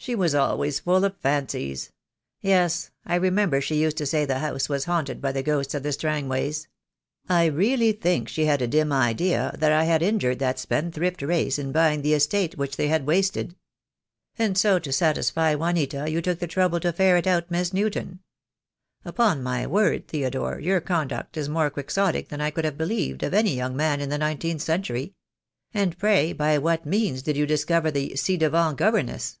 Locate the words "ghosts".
5.42-5.74